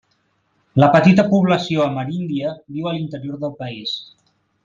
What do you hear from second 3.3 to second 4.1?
del país.